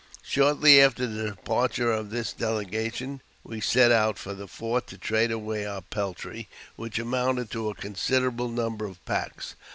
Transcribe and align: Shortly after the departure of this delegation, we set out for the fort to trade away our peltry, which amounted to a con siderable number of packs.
Shortly 0.23 0.81
after 0.81 1.05
the 1.05 1.29
departure 1.29 1.91
of 1.91 2.09
this 2.09 2.33
delegation, 2.33 3.21
we 3.43 3.61
set 3.61 3.91
out 3.91 4.17
for 4.17 4.33
the 4.33 4.47
fort 4.47 4.87
to 4.87 4.97
trade 4.97 5.29
away 5.29 5.63
our 5.63 5.83
peltry, 5.83 6.47
which 6.75 6.97
amounted 6.97 7.51
to 7.51 7.69
a 7.69 7.75
con 7.75 7.93
siderable 7.93 8.51
number 8.51 8.85
of 8.87 9.05
packs. 9.05 9.53